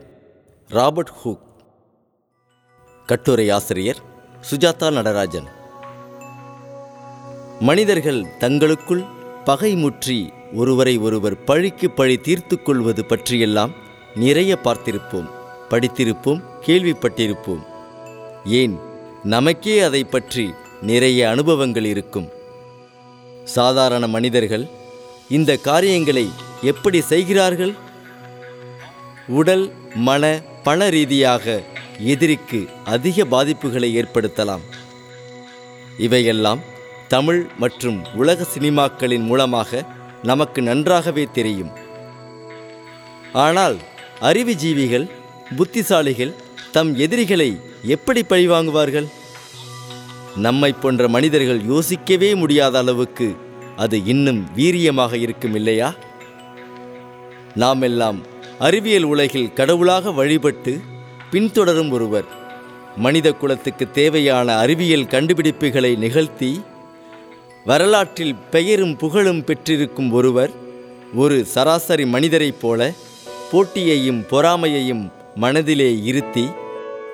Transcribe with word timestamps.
Robert 0.70 1.14
Hooke. 1.24 1.40
கட்டுரை 3.06 3.50
ஆசிரியர் 3.50 3.98
சுஜாதா 4.52 4.92
நடராஜன். 4.92 5.48
மனிதர்கள் 7.60 8.38
தங்களுக்குள் 8.38 9.06
பகை 9.46 9.76
முற்றி 9.76 10.34
ஒருவரை 10.54 10.98
ஒருவர் 10.98 11.44
பழிக்கு 11.44 11.92
பழி 11.92 12.18
தீர்த்து 12.18 12.62
கொள்வது 12.62 13.06
பற்றியெல்லாம் 13.06 13.72
நிறைய 14.16 14.58
பார்த்திருப்போம் 14.64 15.30
படித்திருப்போம் 15.70 16.44
கேள்விப்பட்டிருப்போம். 16.66 17.64
ஏன்? 18.46 18.80
நமக்கே 19.24 19.80
அதை 19.80 20.04
பற்றி 20.04 20.54
நிறைய 20.82 21.30
அனுபவங்கள் 21.30 21.86
இருக்கும். 21.86 22.30
சாதாரண 23.44 24.08
மனிதர்கள் 24.08 24.68
இந்த 25.30 25.58
காரியங்களை 25.58 26.30
எப்படி 26.62 27.02
செய்கிறார்கள்? 27.02 27.74
உடல் 29.28 29.72
மன 29.96 30.42
பண 30.64 30.90
ரீதியாக 30.90 31.62
எதிரிக்கு 32.00 32.70
அதிக 32.86 33.24
பாதிப்புகளை 33.24 34.04
ஏற்படுத்தலாம். 34.04 34.62
இவையெல்லாம் 35.98 36.60
தமிழ் 37.08 37.48
மற்றும் 37.58 38.04
உலக 38.16 38.46
சினிமாக்களின் 38.58 39.24
மூலமாக 39.24 39.86
நமக்கு 40.24 40.62
நன்றாகவே 40.62 41.28
தெரியும். 41.34 41.72
ஆனால் 43.34 43.78
அறிவுஜீவிகள் 44.22 45.06
புத்திசாலிகள் 45.56 46.34
தம் 46.72 46.92
எதிரிகளை 46.96 47.60
எப்படி 47.86 48.22
பழிவாங்குவார்கள்? 48.22 49.08
நம்மை 50.36 50.72
போன்ற 50.74 51.08
மனிதர்கள் 51.08 51.62
யோசிக்கவே 51.66 52.36
முடியாத 52.36 52.78
அளவுக்கு 52.78 53.28
அது 53.76 54.06
இன்னும் 54.06 54.42
வீரியமாக 54.56 55.14
இருக்கும் 55.14 55.56
இல்லையா? 55.56 55.90
நாம் 57.56 57.82
எல்லாம் 57.82 58.20
அறிவியல் 58.60 59.04
உலகில் 59.04 59.54
கடவுளாக 59.54 60.12
வழிபட்டு 60.12 60.74
பின்தொடரும் 61.32 61.92
ஒருவர் 61.92 62.28
மனித 62.98 63.28
குலத்துக்கு 63.32 63.92
தேவையான 63.92 64.58
அறிவியல் 64.58 65.12
கண்டுபிடிப்புகளை 65.14 65.98
நிகழ்த்தி 65.98 66.52
வரலாற்றில் 67.66 68.36
பெயரும் 68.52 68.96
புகழும் 68.96 69.44
பெற்றிருக்கும் 69.44 70.12
ஒருவர் 70.12 70.52
ஒரு 71.14 71.46
சராசரி 71.46 72.06
மனிதரைப் 72.06 72.62
போல 72.62 72.94
போட்டியையும் 73.52 74.22
பொறாமையையும் 74.32 75.04
மனதிலே 75.36 75.90
இருத்தி 76.04 76.46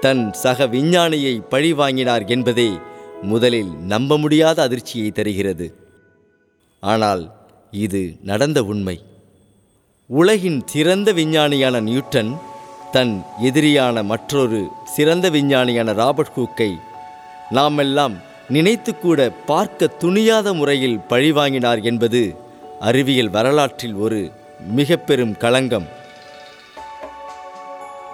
தன் 0.01 0.33
சக 0.33 0.67
விஞ்ஞானியை 0.67 1.33
பழிவாங்கினார் 1.49 2.25
என்பதே 2.27 2.69
முதலில் 3.21 3.71
நம்ப 3.93 4.17
முடியாத 4.17 4.61
அதிர்ச்சியை 4.61 5.11
தருகிறது. 5.11 5.67
ஆனால் 6.79 7.23
இது 7.71 8.01
நடந்த 8.23 8.63
உண்மை. 8.63 8.97
உலகின் 10.09 10.59
சிறந்த 10.65 11.13
விஞ்ஞானியான 11.13 11.81
நியூட்டன் 11.81 12.31
தன் 12.91 13.21
எதிரியான 13.43 14.03
மற்றொரு 14.03 14.67
சிறந்த 14.85 15.29
விஞ்ஞானியான 15.29 15.93
ராபர்ட் 15.93 16.35
ஹூக்கை 16.37 16.71
நாமெல்லாம் 17.49 18.15
நினைத்து 18.49 18.91
கூட 18.95 19.29
பார்க்க 19.29 19.95
துணியாத 19.99 20.53
முறையில் 20.53 20.99
பழிவாங்கினார் 21.09 21.81
என்பது 21.81 22.21
அறிவியல் 22.79 23.29
வரலாற்றில் 23.29 23.93
ஒரு 23.93 24.31
மிக 24.67 24.97
பெரும் 24.97 25.37
களங்கம். 25.37 25.87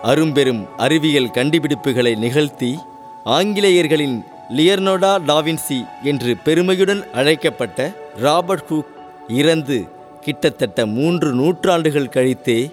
அரும்பெரும் 0.03 0.67
அறிவியல் 0.77 1.29
கண்டுபிடிப்புகளை 1.33 2.17
நிகழ்த்தி 2.17 2.79
ஆங்கிலேயர்களின் 3.25 4.17
லியர்னோடா 4.49 5.11
டாவின்சி 5.27 5.85
என்று 6.03 6.37
பெருமையுடன் 6.37 7.11
அழைக்கப்பட்ட 7.11 7.95
ராபர்ட் 8.17 8.65
ஹூக் 8.69 8.91
இறந்து 9.27 9.87
கிட்டத்தட்ட 10.21 10.85
மூன்று 10.85 11.33
நூற்றாண்டுகள் 11.33 12.13
கழித்தே 12.15 12.71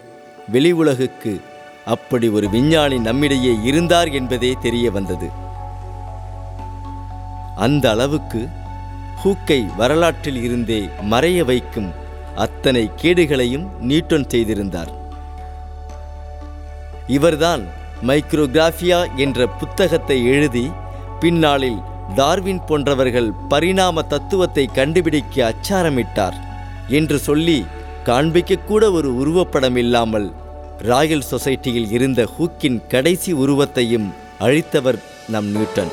வெளி 0.49 0.73
உலகுக்கு 0.73 1.41
அப்படி 1.85 2.29
ஒரு 2.29 2.49
விஞ்ஞானி 2.49 2.99
நம்மிடையே 2.99 3.55
இருந்தார் 3.63 4.09
என்பதே 4.09 4.57
தெரிய 4.61 4.91
வந்தது. 4.91 5.31
அந்த 7.57 7.91
அளவுக்கு 7.91 8.49
ஹூக்கை 9.25 9.75
வரலாற்றில் 9.77 10.43
இருந்தே 10.43 10.89
மறைய 11.11 11.45
வைக்கும் 11.45 11.91
அத்தனை 12.35 12.91
கேடுகளையும் 13.03 13.69
நியூட்டன் 13.81 14.29
செய்திருந்தார். 14.29 15.00
இவர்தான் 17.17 17.63
மைக்ரோகிராஃபியா 18.09 18.99
என்ற 19.17 19.47
புத்தகத்தை 19.61 20.19
எழுதி 20.25 20.67
பின்னாளில் 21.21 21.81
டார்வின் 22.15 22.63
போன்றவர்கள் 22.69 23.29
பரிணாம 23.49 24.03
தத்துவத்தை 24.03 24.65
கண்டுபிடிக்க 24.79 25.37
அச்சாரமிட்டார் 25.51 26.39
என்று 26.99 27.19
சொல்லி 27.19 27.59
காண்பிக்கக்கூட 28.05 28.83
ஒரு 28.93 29.09
உருவப்படம் 29.23 29.77
இல்லாமல் 29.77 30.29
ராயல் 30.91 31.29
சொசைட்டியில் 31.31 31.91
இருந்த 31.97 32.21
ஹூக்கின் 32.37 32.79
கடைசி 32.87 33.33
உருவத்தையும் 33.43 34.09
அழித்தவர் 34.41 34.99
நம் 35.29 35.49
நியூட்டன். 35.55 35.93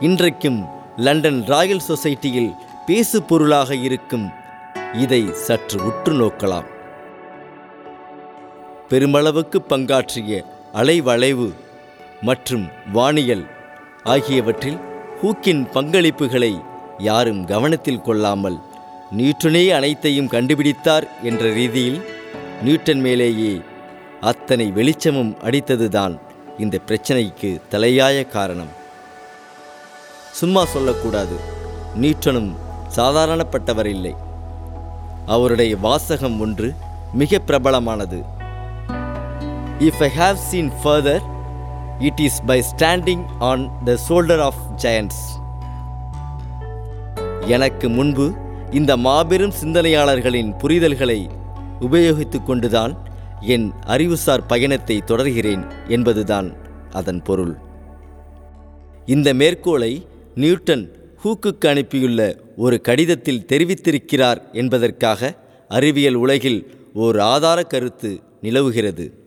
இன்றைக்கும் 0.00 0.60
லண்டன் 1.06 1.40
ராயல் 1.52 1.86
சொசைட்டியில் 1.88 2.52
பேசு 2.86 3.18
பொருளாக 3.22 3.74
இருக்கும் 3.86 4.26
இதை 5.04 5.22
சற்று 5.46 5.78
உற்று 5.84 6.14
நோக்கலாம். 6.14 6.68
பெருமளவுக்கு 8.88 9.58
பங்காற்றிய 9.68 10.44
அலைவளைவு 10.74 11.54
மற்றும் 12.22 12.68
வானியல் 12.92 13.46
ஆகியவற்றில் 14.04 14.78
ஹூக்கின் 15.22 15.64
பங்களிப்புகளை 15.72 16.64
யாரும் 16.98 17.44
கவனத்தில் 17.44 18.00
கொள்ளாமல் 18.00 18.58
நியூட்டனே 19.16 19.68
அனைத்தையும் 19.68 20.26
கண்டுபிடித்தார் 20.26 21.08
என்ற 21.22 21.52
ரீதியில் 21.52 22.04
நியூட்டன் 22.62 23.00
மேலேயே 23.00 23.60
அத்தனை 24.20 24.66
வெளிச்சமும் 24.70 25.36
அடித்ததுதான் 25.42 26.18
இந்த 26.58 26.78
பிரச்சனைக்கு 26.86 27.60
தலையாய 27.70 28.28
காரணம். 28.28 28.72
சும்மா 30.32 30.64
சொல்லக்கூடாது. 30.64 31.36
நியூட்டனும் 32.00 32.54
சாதாரணப்பட்டவர் 32.96 33.86
இல்லை. 33.86 34.14
அவருடைய 35.26 35.76
வாசகம் 35.76 36.40
ஒன்று 36.40 36.72
மிக 37.12 37.38
பிரபலமானது. 37.38 38.34
If 39.78 40.02
I 40.02 40.08
have 40.08 40.34
seen 40.34 40.70
further 40.84 41.20
it 41.98 42.20
is 42.20 42.42
by 42.46 42.62
standing 42.76 43.24
on 43.38 43.84
the 43.84 43.98
shoulder 44.08 44.38
of 44.38 44.60
giants 44.76 45.24
எனக்கு 47.46 47.88
முன்பு 47.88 48.32
இந்த 48.70 48.96
மாபெரும் 48.96 49.52
சிந்தனையாளர்களின் 49.60 50.56
புரிதல்களை 50.58 51.28
உபயோகித்து 51.80 52.42
கொண்டுதான் 52.42 53.04
என் 53.40 53.72
அறிவுசார் 53.86 54.46
பயணத்தை 54.46 55.02
தொடர்கிறேன் 55.04 55.64
என்பதுதான் 55.88 56.56
அதன் 56.90 57.22
பொருள். 57.22 57.54
இந்த 59.06 59.34
மேற்கோளை 59.34 60.06
நியூட்டன் 60.34 61.12
ஹூக்குக்கு 61.24 61.68
அனுப்பியுள்ள 61.68 62.38
ஒரு 62.56 62.80
கடிதத்தில் 62.80 63.46
தெரிவித்திருக்கிறார் 63.48 64.52
என்பதற்காக 64.52 65.34
அறிவியல் 65.68 66.14
உலகில் 66.14 66.74
ஓர் 66.94 67.18
ஆதார 67.18 67.62
கருத்து 67.62 68.20
நிலவுகிறது. 68.40 69.25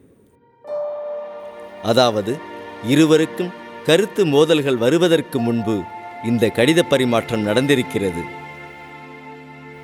அதாவது 1.83 2.37
இருவருக்கும் 2.87 3.49
கருத்து 3.85 4.25
மோதல்கள் 4.25 4.77
வருவதற்கு 4.77 5.39
முன்பு 5.39 5.81
இந்த 6.23 6.47
கடித 6.47 6.83
பரிமாற்றம் 6.83 7.47
நடந்திருக்கிறது. 7.47 8.23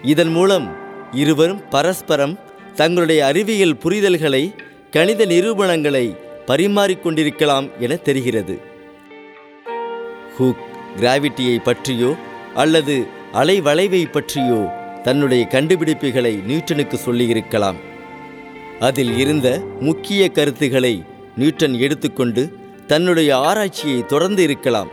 இதன் 0.01 0.31
மூலம் 0.31 0.75
இருவரும் 1.11 1.61
பரஸ்பரம் 1.69 2.39
தங்களுடைய 2.73 3.25
அறிவியல் 3.25 3.75
புரிதல்களை 3.75 4.55
கணித 4.91 5.25
நிரூபணங்களை 5.25 6.17
பரிமாறிக்கொண்டிருக்கலாம் 6.47 7.69
என 7.79 7.95
தெரிகிறது. 7.95 8.59
ஹூக் 10.39 10.63
கிராவிட்டியை 10.99 11.57
பற்றியோ 11.57 12.15
அல்லது 12.55 13.07
அலைவளைவை 13.33 14.11
பற்றியோ 14.11 14.73
தன்னுடைய 15.03 15.47
கண்டுபிடிப்புகளை 15.51 16.33
நியூட்டனுக்கு 16.47 16.93
சொல்லியிருக்கலாம். 16.93 17.75
அதில் 18.79 19.17
இருந்த 19.17 19.61
முக்கிய 19.79 20.29
கருத்துக்களை 20.29 21.03
நியூட்டன் 21.35 21.73
எடுத்துக்கொண்டு 21.73 22.57
தன்னுடைய 22.87 23.37
ஆராய்ச்சியை 23.37 24.05
தொடர்ந்து 24.05 24.43
இருக்கலாம். 24.43 24.91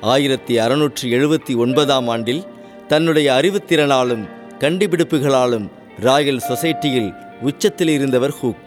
ஆயிரத்தி 0.00 0.58
அறுநூற்றி 0.58 1.06
எழுபத்தி 1.16 1.56
ஒன்பதாம் 1.56 2.08
ஆண்டில் 2.08 2.46
தன்னுடைய 2.88 3.32
அறிவுத்திறனாலும் 3.32 4.24
கண்டுபிடிப்புகளாலும் 4.58 5.66
ராயல் 6.00 6.46
சொசைட்டியில் 6.48 7.10
உச்சத்தில் 7.40 7.88
இருந்தவர் 7.88 8.34
ஹூக். 8.42 8.62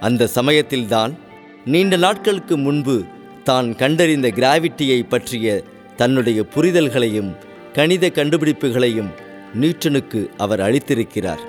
அந்த 0.00 0.26
சமயத்தில்தான் 0.26 1.18
நீண்ட 1.64 1.96
நாட்களுக்கு 1.96 2.56
முன்பு 2.56 3.04
தான் 3.44 3.76
கண்டறிந்த 3.76 4.28
கிராவிட்டியை 4.28 5.00
பற்றிய 5.08 5.64
தன்னுடைய 5.96 6.44
புரிதல்களையும் 6.54 7.30
கணித 7.72 8.06
கண்டுபிடிப்புகளையும் 8.08 9.10
நியூட்டனுக்கு 9.60 10.20
அவர் 10.36 10.60
அளித்திருக்கிறார். 10.60 11.42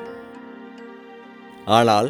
ஆனால் 1.65 2.09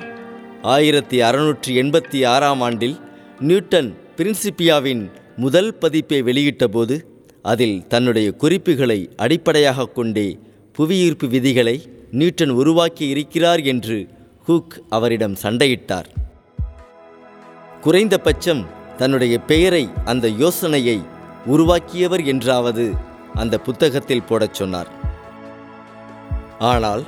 ஆயிரத்தி 0.62 1.22
அறுநூற்றி 1.22 1.68
எண்பத்தி 1.68 2.28
ஆறாம் 2.28 2.62
ஆண்டில் 2.62 3.00
நியூட்டன் 3.40 3.94
பிரின்சிப்பியாவின் 4.18 5.10
முதல் 5.36 5.76
பதிப்பை 5.76 6.22
வெளியிட்டபோது 6.24 7.02
அதில் 7.42 7.88
தன்னுடைய 7.88 8.32
குறிப்புகளை 8.32 9.10
அடிப்படையாக 9.16 9.86
கொண்டே 9.86 10.40
புவியீர்ப்பு 10.74 11.28
விதிகளை 11.28 11.84
நியூட்டன் 12.12 12.50
உருவாக்கி 12.50 13.08
இருக்கிறார் 13.08 13.60
என்று 13.60 14.08
ஹூக் 14.48 14.76
அவரிடம் 14.90 15.36
சண்டையிட்டார். 15.44 16.06
குறைந்தபட்சம் 17.82 18.66
தன்னுடைய 18.98 19.38
பெயரை 19.40 19.90
அந்த 20.06 20.28
யோசனையை 20.28 21.00
உருவாக்கியவர் 21.46 22.26
என்றாவது 22.26 22.94
அந்த 23.34 23.58
புத்தகத்தில் 23.58 24.24
போடச் 24.24 24.54
சொன்னார். 24.54 24.88
ஆனால் 26.60 27.04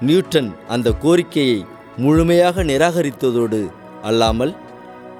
நியூட்டன் 0.00 0.56
அந்த 0.68 0.92
கோரிக்கையை 0.92 1.64
முழுமையாக 1.96 2.64
நிராகரித்ததோடு 2.64 3.60
அல்லாமல் 4.02 4.52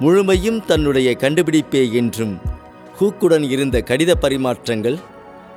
முழுமையும் 0.01 0.61
தன்னுடைய 0.65 1.09
கண்டுபிடிப்பே 1.21 1.83
என்றும் 1.93 2.35
ஹூக்குடன் 2.99 3.47
இருந்த 3.55 3.77
கடித 3.81 4.11
பரிமாற்றங்கள் 4.21 4.99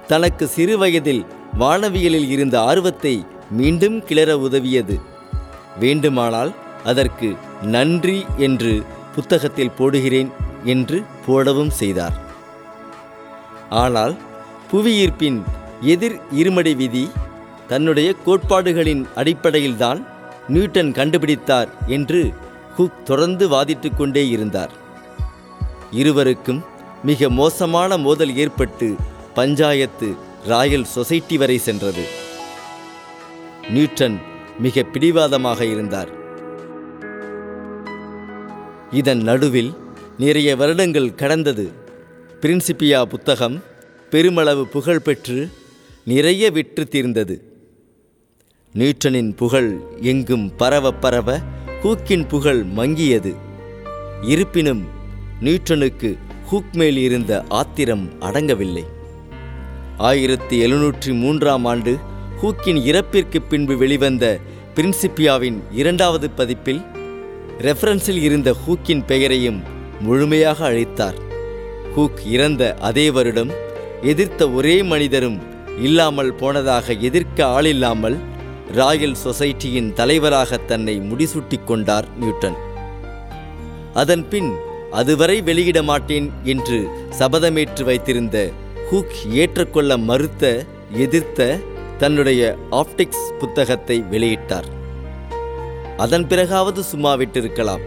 தனக்கு 0.08 0.46
சிறு 0.48 0.76
வயதில் 0.78 1.22
வானவியலில் 1.60 2.30
இருந்த 2.30 2.56
ஆர்வத்தை 2.62 3.14
மீண்டும் 3.50 3.98
கிளற 4.04 4.32
உதவியது. 4.48 4.96
வேண்டுமானால் 5.80 6.52
அதற்கு 6.84 7.30
நன்றி 7.76 8.18
என்று 8.38 8.74
புத்தகத்தில் 9.16 9.76
போடுகிறேன் 9.78 10.30
என்று 10.64 10.98
போடவும் 11.26 11.74
செய்தார். 11.80 12.16
ஆனால் 13.84 14.16
புவியீர்ப்பின் 14.72 15.40
எதிர் 15.94 16.18
இருமடி 16.32 16.74
விதி 16.76 17.06
தன்னுடைய 17.68 18.10
கோட்பாடுகளின் 18.26 19.04
அடிப்படையில்தான் 19.16 20.02
நியூட்டன் 20.50 20.92
கண்டுபிடித்தார் 20.92 21.68
என்று 21.88 22.34
ஹுக் 22.78 23.06
தொடர்ந்து 23.06 23.50
வாதிட்டு 23.50 23.96
கொண்டே 23.96 24.28
இருந்தார். 24.28 24.72
இருவருக்கும் 25.92 26.64
மிக 27.04 27.30
மோசமான 27.30 27.98
மோதல் 27.98 28.36
ஏற்பட்டு 28.36 28.96
பஞ்சாயத்து 29.34 30.16
ராயல் 30.46 30.84
சொசைட்டி 30.84 31.38
வரை 31.38 31.58
சென்றது. 31.58 32.06
நியூட்டன் 33.70 34.20
மிக 34.60 34.84
பிடிவாதமாக 34.84 35.66
இருந்தார். 35.66 36.10
இதன் 38.92 39.22
நடுவில் 39.22 39.78
நிறைய 40.18 40.56
வருடங்கள் 40.56 41.16
கடந்தது. 41.16 41.72
பிரின்சிபியா 42.42 43.04
புத்தகம் 43.04 43.64
பெருமளவு 44.10 44.68
புகழ் 44.68 45.00
பெற்று 45.00 45.50
நிறைய 46.06 46.52
விற்று 46.52 46.88
தீர்ந்தது. 46.88 47.49
நியூட்டனின் 48.74 49.36
புகழ் 49.36 49.80
எங்கும் 50.02 50.56
பரவ 50.56 50.92
பரவ 50.92 51.40
ஹூக்கின் 51.82 52.28
புகழ் 52.28 52.66
மங்கியது. 52.76 53.36
இருப்பினும் 54.22 54.84
நியூட்டனுக்கு 55.42 56.18
ஹூக் 56.52 56.74
மேல் 56.74 56.98
இருந்த 56.98 57.46
ஆத்திரம் 57.50 58.10
அடங்கவில்லை. 58.20 58.86
ஆயிரத்தி 59.98 60.66
எழுநூற்றி 60.66 61.14
மூன்றாம் 61.14 61.66
ஆண்டு 61.66 61.98
ஹூக்கின் 62.42 62.80
இறப்பிற்கு 62.90 63.40
பின்பு 63.50 63.78
வெளிவந்த 63.78 64.40
பிரின்சிப்பியாவின் 64.76 65.60
இரண்டாவது 65.72 66.30
பதிப்பில் 66.38 66.86
ரெஃபரன்ஸில் 67.60 68.22
இருந்த 68.22 68.56
ஹூக்கின் 68.68 69.06
பெயரையும் 69.06 69.62
முழுமையாக 70.00 70.72
அழித்தார். 70.72 71.20
ஹூக் 71.96 72.26
இறந்த 72.26 72.76
அதே 72.80 73.12
வருடம் 73.12 73.50
எதிர்த்த 74.02 74.50
ஒரே 74.50 74.84
மனிதரும் 74.84 75.40
இல்லாமல் 75.82 76.34
போனதாக 76.34 76.94
எதிர்க்க 76.94 77.62
ஆளில்லாமல் 77.62 78.28
ராயல் 78.74 79.16
சொசைட்டியின் 79.26 79.94
தலைவராக 79.94 80.58
தன்னை 80.58 81.00
முடிசூட்டிக் 81.00 81.64
கொண்டார் 81.64 82.18
நியூட்டன். 82.18 82.56
அதன்பின் 83.94 84.54
அதுவரை 84.92 85.42
வெளியிட 85.42 85.84
மாட்டேன் 85.84 86.32
என்று 86.44 86.88
சபதமேற்று 87.20 87.84
வைத்திருந்த 87.84 88.52
ஹூக் 88.92 89.32
ஏற்றுக்கொள்ள 89.32 89.98
மறுத்த 89.98 90.66
எதிர்த்த 90.92 91.60
தன்னுடைய 91.98 92.58
ஆப்டிக்ஸ் 92.72 93.38
புத்தகத்தை 93.40 94.02
வெளியிட்டார். 94.02 94.66
அதன் 95.98 96.28
பிறகாவது 96.28 96.84
சும்மா 96.84 97.16
விட்டிருக்கலாம் 97.16 97.82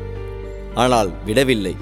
ஆனால் 0.74 1.10
விடவில்லை. 1.24 1.76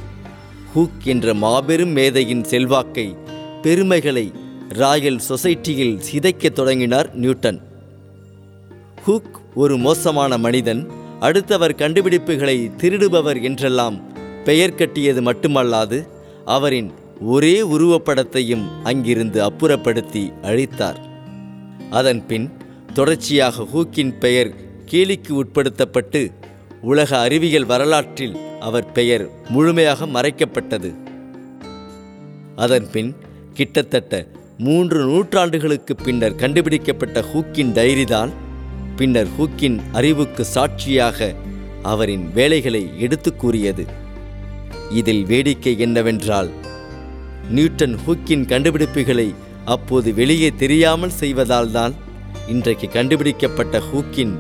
ஹூக் 0.77 1.03
என்ற 1.05 1.35
மாபெரும் 1.35 1.91
மேதையின் 1.91 2.45
செல்வாக்கை 2.45 3.17
பெருமைகளை 3.63 4.33
ராயல் 4.69 5.21
சொசைட்டியில் 5.29 6.01
சிதைக்கத் 6.13 6.53
தொடங்கினார் 6.53 7.15
நியூட்டன். 7.15 7.70
ஹூக் 9.07 9.37
ஒரு 9.55 9.77
மோசமான 9.77 10.39
மனிதன் 10.39 10.91
அடுத்தவர் 11.21 11.75
கண்டுபிடிப்புகளை 11.75 12.71
திருடுபவர் 12.77 13.43
என்றெல்லாம் 13.43 13.97
பெயர் 14.45 14.75
கட்டியது 14.75 15.21
மட்டுமல்லாது 15.23 15.99
அவரின் 16.45 16.91
ஒரே 17.21 17.63
உருவப்படத்தையும் 17.63 18.65
அங்கிருந்து 18.83 19.51
அப்புறப்படுத்தி 19.51 20.33
அழித்தார். 20.43 21.01
அதன்பின் 21.91 22.53
தொடர்ச்சியாக 22.95 23.67
ஹூக்கின் 23.75 24.19
பெயர் 24.19 24.51
கேலிக்கு 24.91 25.33
உட்படுத்தப்பட்டு 25.33 26.33
உலக 26.83 27.19
அறிவியல் 27.19 27.67
வரலாற்றில் 27.67 28.37
அவர் 28.61 28.93
பெயர் 28.93 29.29
முழுமையாக 29.49 30.07
மறைக்கப்பட்டது. 30.07 30.95
அதன்பின் 32.57 33.17
கிட்டத்தட்ட 33.55 34.27
மூன்று 34.59 35.01
நூற்றாண்டுகளுக்கு 35.07 35.95
பின்னர் 36.05 36.35
கண்டுபிடிக்கப்பட்ட 36.35 37.21
ஹூக்கின் 37.21 37.75
டைரிதான் 37.79 38.31
பின்னர் 39.01 39.27
ஹூக்கின் 39.39 39.81
அறிவுக்கு 39.93 40.45
சாட்சியாக 40.45 41.35
அவரின் 41.83 42.31
வேலைகளை 42.35 42.91
எடுத்துக் 42.99 43.39
கூறியது. 43.39 43.87
இதில் 44.91 45.25
வேடிக்கை 45.25 45.79
என்னவென்றால் 45.79 46.51
நியூட்டன் 47.51 47.99
ஹூக்கின் 48.07 48.47
கண்டுபிடிப்புகளை 48.47 49.35
அப்போது 49.65 50.15
வெளியே 50.15 50.53
தெரியாமல் 50.59 51.13
செய்வதால்தான் 51.21 51.93
இன்றைக்கு 52.49 52.89
கண்டுபிடிக்கப்பட்ட 52.89 53.83
ஹூக்கின் 53.95 54.37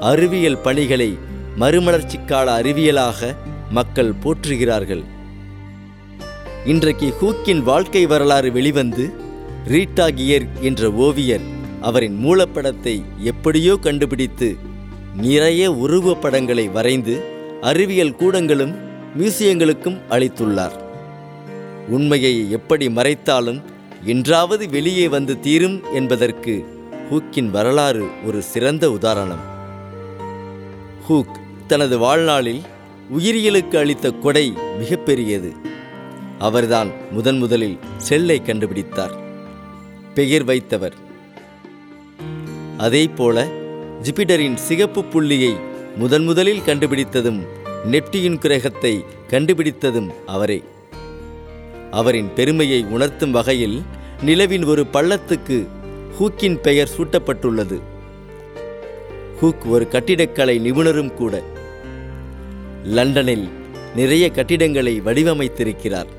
அறிவியல் 0.00 0.58
பணிகளை 0.58 1.18
மறுமலர்ச்சிக்கால 1.58 2.62
அறிவியலாக 2.62 3.36
மக்கள் 3.70 4.14
போற்றுகிறார்கள். 4.24 5.04
இன்றைக்கு 6.64 7.14
ஹூக்கின் 7.20 7.62
வாழ்க்கை 7.62 8.06
வரலாறு 8.06 8.52
வெளிவந்து 8.52 9.12
ரீட்டா 9.68 10.08
கியர் 10.14 10.46
என்ற 10.60 10.92
ஓவியர் 10.92 11.60
அவரின் 11.82 12.16
மூலப்படத்தை 12.24 13.02
எப்படியோ 13.18 13.76
கண்டுபிடித்து 13.76 14.56
நிறைய 15.16 15.72
உருவப்படங்களை 15.72 16.72
வரைந்து 16.72 17.14
அறிவியல் 17.60 18.16
கூடங்களும் 18.16 18.74
மியூசியங்களுக்கும் 19.18 19.98
அளித்துள்ளார். 20.10 20.76
உண்மையை 21.88 22.50
எப்படி 22.50 22.86
மறைத்தாலும் 22.86 23.62
என்றாவது 24.04 24.70
வெளியே 24.70 25.08
வந்து 25.08 25.40
தீரும் 25.40 25.80
என்பதற்கு 25.94 26.54
ஹூக்கின் 27.10 27.50
வரலாறு 27.50 28.06
ஒரு 28.26 28.42
சிறந்த 28.42 28.90
உதாரணம். 28.90 29.42
ஹூக் 31.08 31.36
தனது 31.66 31.98
வாழ்நாளில் 31.98 32.62
உயிரியலுக்கு 33.18 33.76
அளித்த 33.76 34.10
கொடை 34.10 34.52
மிகப்பெரியது. 34.78 35.52
அவர்தான் 36.38 36.90
முதன் 37.10 37.38
முதலில் 37.38 37.78
செல்லை 37.96 38.42
கண்டுபிடித்தார். 38.44 39.14
பெயர் 40.14 40.44
வைத்தவர் 40.44 40.96
அதே 42.86 43.08
போல 43.08 43.44
ஜூபிட்டரின் 44.02 44.54
சிகப்பு 44.54 45.04
புள்ளியை 45.04 45.50
முதன் 45.96 46.24
முதலில் 46.24 46.64
கண்டுபிடித்ததும் 46.66 47.38
நெப்டியின் 47.90 48.38
கிரகத்தை 48.38 49.04
கண்டுபிடித்ததும் 49.30 50.08
அவரே. 50.26 50.62
அவரின் 51.90 52.30
பெருமையை 52.34 52.80
உணர்த்தும் 52.84 53.30
வகையில் 53.30 53.76
நிலவின் 54.22 54.64
ஒரு 54.64 54.86
பள்ளத்துக்கு 54.92 55.58
ஹூக்கின் 56.18 56.56
பெயர் 56.56 56.90
சூட்டப்பட்டுள்ளது. 56.96 57.78
ஹூக் 59.40 59.64
ஒரு 59.66 59.88
கட்டிடக்கலை 59.88 60.56
நிபுணரும் 60.58 61.14
கூட. 61.14 61.42
லண்டனில் 62.84 63.46
நிறைய 63.96 64.30
கட்டிடங்களை 64.30 64.94
வடிவமைத்திருக்கிறார். 65.00 66.10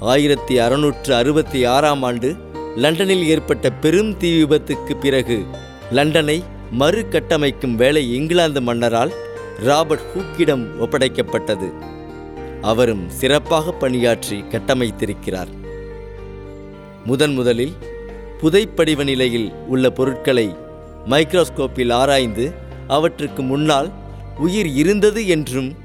ஆயிரத்தி 0.00 0.58
அறுநூற்று 0.58 1.14
அறுபத்தி 1.14 1.64
ஆறாம் 1.64 2.02
ஆண்டு 2.02 2.30
லண்டனில் 2.76 3.24
ஏற்பட்ட 3.24 3.70
பெரும் 3.70 4.16
தீ 4.16 4.30
விபத்துக்கு 4.42 4.94
பிறகு 5.00 5.38
லண்டனை 5.90 6.42
மறு 6.70 7.06
கட்டமைக்கும் 7.08 7.74
வேலை 7.74 8.14
இங்கிலாந்து 8.14 8.62
மன்னரால் 8.62 9.12
ராபர்ட் 9.58 10.04
ஹூக்கிடம் 10.12 10.64
ஒப்படைக்கப்பட்டது. 10.80 11.68
அவரும் 12.60 13.10
சிறப்பாக 13.10 13.72
பணியாற்றி 13.72 14.44
கட்டமைத்திருக்கிறார். 14.50 15.50
முதன் 17.04 17.32
முதலில் 17.32 17.72
புதைப்படிவ 18.40 19.04
நிலையில் 19.04 19.52
உள்ள 19.66 19.90
பொருட்களை 19.90 20.56
மைக்ரோஸ்கோப்பில் 21.06 21.92
ஆராய்ந்து 21.92 22.52
அவற்றுக்கு 22.88 23.42
முன்னால் 23.42 23.90
உயிர் 24.38 24.66
இருந்தது 24.66 25.26
என்றும் 25.26 25.76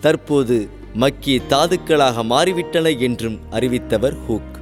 தற்போது 0.00 0.68
மக்கிய 0.94 1.40
தாதுக்களாக 1.48 2.24
மாறிவிட்டன 2.24 2.98
என்றும் 2.98 3.40
அறிவித்தவர் 3.50 4.16
ஹூக். 4.28 4.54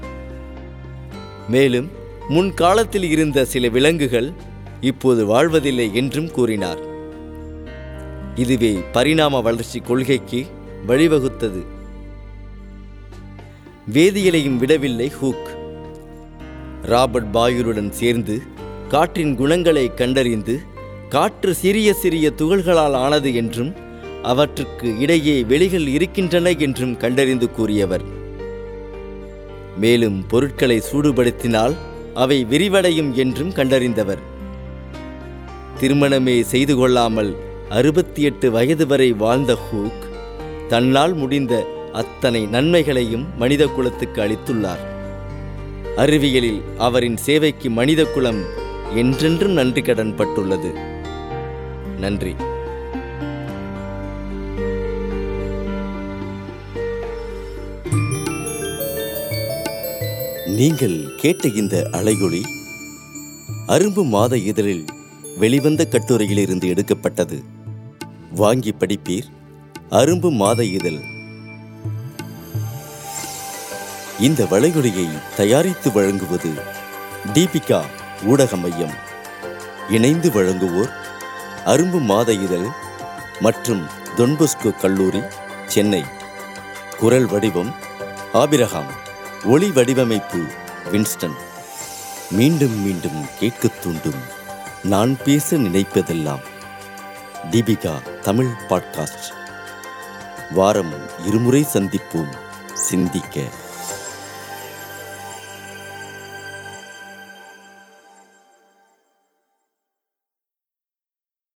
மேலும் 1.49 1.91
முன்காலத்தில் 2.29 3.03
இருந்த 3.03 3.45
சில 3.45 3.69
விலங்குகள் 3.69 4.33
இப்போது 4.83 5.27
வாழ்வதில்லை 5.27 5.95
என்றும் 5.95 6.31
கூறினார். 6.31 6.81
இதுவே 8.35 8.73
பரிணாம 8.93 9.41
வளர்ச்சி 9.41 9.81
கொள்கைக்கு 9.81 10.47
வழிவகுத்தது. 10.87 11.63
வேதியியலையும் 13.93 14.57
விடவில்லை 14.57 15.13
ஹூக். 15.23 15.49
ராபர்ட் 16.83 17.35
பாயுருடன் 17.35 17.91
சேர்ந்து 17.91 18.43
காற்றின் 18.89 19.37
குணங்களை 19.37 19.95
கண்டறிந்து 19.95 20.61
காற்று 21.09 21.55
சிறிய 21.55 21.93
சிறிய 21.93 22.33
துகள்களால் 22.37 22.97
ஆனது 22.97 23.35
என்றும் 23.35 23.73
அவற்றுக்கு 24.23 24.99
இடையே 24.99 25.45
வெளிகள் 25.45 25.87
இருக்கின்றன 25.87 26.51
என்றும் 26.51 26.97
கண்டறிந்து 26.97 27.51
கூறியவர். 27.51 28.03
மேலும் 29.77 30.27
பொருட்களை 30.27 30.83
சூடுபடுத்தினால் 30.93 31.77
அவை 32.15 32.45
விரிவடையும் 32.45 33.13
என்றும் 33.13 33.51
கண்டறிந்தவர். 33.51 34.23
திருமணமே 35.83 36.35
செய்து 36.53 36.77
கொள்ளாமல் 36.77 37.31
அறுபத்தி 37.69 38.23
எட்டு 38.23 38.51
வயது 38.51 38.87
வரை 38.87 39.13
வாழ்ந்த 39.13 39.53
ஹூக் 39.67 40.05
தன்னால் 40.69 41.15
முடிந்த 41.15 41.55
அத்தனை 41.93 42.43
நன்மைகளையும் 42.47 43.25
மனித 43.39 43.67
குலத்துக்கு 43.67 44.19
அளித்துள்ளார். 44.23 44.83
அறிவியலில் 45.97 46.61
அவரின் 46.79 47.17
சேவைக்கு 47.17 47.71
மனித 47.71 48.05
குலம் 48.05 48.41
என்றென்றும் 48.95 49.53
நன்றி 49.53 49.83
கடன் 49.83 50.15
பட்டுள்ளது 50.17 50.73
நன்றி. 52.01 52.35
நீங்கள் 60.59 60.99
கேட்ட 61.17 61.49
இந்த 61.61 61.77
அலையொளி 61.93 62.43
அரும்பு 63.67 64.03
மாத 64.05 64.37
இதழில் 64.51 64.85
வெளிவந்த 65.37 65.87
கட்டுரையிலிருந்து 65.91 66.65
எடுக்கப்பட்டது. 66.65 67.43
வாங்கி 68.35 68.75
படிப்பீர். 68.79 69.23
அரும்பு 69.91 70.31
மாத 70.31 70.65
இதழ். 70.65 71.01
இந்த 74.21 74.45
வளைகுடையை 74.45 75.09
தயாரித்து 75.37 75.93
வழங்குவது 75.93 76.51
தீபிகா 77.35 77.83
ஊடக 78.25 78.57
மையம். 78.57 78.93
இணைந்து 79.89 80.31
வழங்குவோர் 80.31 80.91
அரும்பு 81.67 82.01
மாத 82.01 82.33
இதழ் 82.33 82.67
மற்றும் 83.41 83.87
தொன்பொஸ்கோ 84.17 84.77
கல்லூரி 84.81 85.21
சென்னை. 85.67 86.05
குரல் 86.99 87.27
வடிவம் 87.27 87.75
ஆபிரகாம். 88.33 88.93
ஒளி 89.45 89.71
வடிவமைப்பு 89.71 90.45
வின்ஸ்டன். 90.93 91.37
மீண்டும் 92.31 92.83
மீண்டும் 92.83 93.27
கேட்கத் 93.39 93.83
தூண்டும். 93.83 94.41
நான் 94.83 95.17
பேச 95.25 95.57
நினைப்பதெல்லாம் 95.57 96.41
தீபிகா 97.51 98.21
தமிழ் 98.21 98.49
பாட்காஸ்ட். 98.69 99.33
வாரம் 100.51 100.93
இருமுறை 101.27 101.67
சந்திப்போம். 101.73 102.37
சிந்திக்க. 102.73 103.41